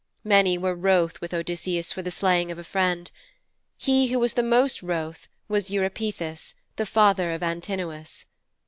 [0.23, 3.11] Many were wroth with Odysseus for the slaying of a friend.
[3.77, 8.25] He who was the most wroth was Eupeithes, the father of Antinous.